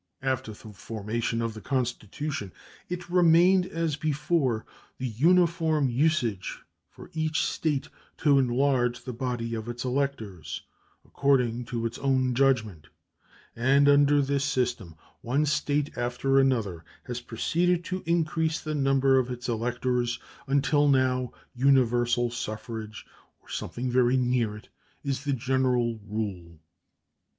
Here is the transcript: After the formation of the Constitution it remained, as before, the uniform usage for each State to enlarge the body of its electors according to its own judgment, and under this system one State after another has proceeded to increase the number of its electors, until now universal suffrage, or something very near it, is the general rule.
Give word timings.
After 0.23 0.51
the 0.51 0.73
formation 0.73 1.43
of 1.43 1.53
the 1.53 1.61
Constitution 1.61 2.51
it 2.89 3.07
remained, 3.11 3.67
as 3.67 3.95
before, 3.97 4.65
the 4.97 5.05
uniform 5.09 5.89
usage 5.91 6.57
for 6.89 7.11
each 7.13 7.45
State 7.45 7.87
to 8.17 8.39
enlarge 8.39 9.03
the 9.03 9.13
body 9.13 9.53
of 9.53 9.69
its 9.69 9.85
electors 9.85 10.63
according 11.05 11.65
to 11.65 11.85
its 11.85 11.99
own 11.99 12.33
judgment, 12.33 12.87
and 13.55 13.87
under 13.87 14.23
this 14.23 14.43
system 14.43 14.95
one 15.21 15.45
State 15.45 15.95
after 15.95 16.39
another 16.39 16.83
has 17.03 17.21
proceeded 17.21 17.83
to 17.83 18.01
increase 18.07 18.59
the 18.59 18.73
number 18.73 19.19
of 19.19 19.29
its 19.29 19.47
electors, 19.47 20.17
until 20.47 20.87
now 20.89 21.31
universal 21.53 22.31
suffrage, 22.31 23.05
or 23.39 23.47
something 23.49 23.91
very 23.91 24.17
near 24.17 24.57
it, 24.57 24.69
is 25.03 25.25
the 25.25 25.33
general 25.33 25.99
rule. 26.07 26.57